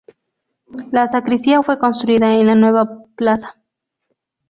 La 0.91 1.07
sacristía 1.09 1.61
fue 1.61 1.77
construida 1.77 2.33
en 2.33 2.47
la 2.47 2.55
nueva 2.55 2.89
plaza. 3.15 3.59